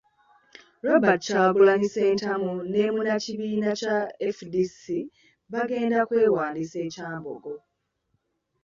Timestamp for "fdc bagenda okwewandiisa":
4.35-6.77